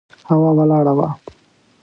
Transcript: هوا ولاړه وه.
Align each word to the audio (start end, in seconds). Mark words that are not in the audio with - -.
هوا 0.29 0.49
ولاړه 0.57 0.93
وه. 0.97 1.09